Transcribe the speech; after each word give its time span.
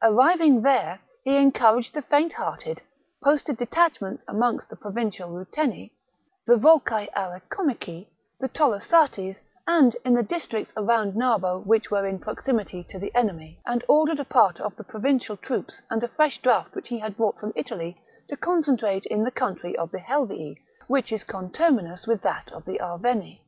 Arriving 0.00 0.62
there, 0.62 0.98
he 1.24 1.36
encouraged 1.36 1.92
the 1.92 2.00
faint 2.00 2.32
hearted, 2.32 2.80
posted 3.22 3.58
detachments 3.58 4.24
among 4.26 4.58
the 4.70 4.76
Provincial 4.76 5.28
Ruteni, 5.28 5.90
the 6.46 6.56
Volcae 6.56 7.10
Arecomici, 7.14 8.08
the 8.40 8.48
Tolosates, 8.48 9.42
and 9.66 9.94
in 10.06 10.14
the 10.14 10.22
districts 10.22 10.72
round 10.74 11.12
Narbo 11.12 11.66
which 11.66 11.90
were 11.90 12.06
in 12.06 12.18
proximity 12.18 12.82
to 12.88 12.98
the 12.98 13.14
enemy, 13.14 13.60
and 13.66 13.84
ordered 13.90 14.20
a 14.20 14.24
part 14.24 14.58
of 14.58 14.74
the 14.76 14.84
Provincial 14.84 15.36
troops 15.36 15.82
and 15.90 16.02
a 16.02 16.08
fresh 16.08 16.38
draft 16.40 16.74
which 16.74 16.88
he 16.88 17.00
had 17.00 17.18
brought 17.18 17.38
from 17.38 17.52
Italy 17.54 18.00
to 18.30 18.38
concentrate 18.38 19.04
in 19.04 19.22
the 19.22 19.30
country 19.30 19.76
of 19.76 19.90
the 19.90 20.00
Helvii, 20.00 20.56
which 20.86 21.12
is 21.12 21.24
conterminous 21.24 22.06
with 22.06 22.22
that 22.22 22.50
of 22.52 22.64
the 22.64 22.80
Arverni. 22.80 23.42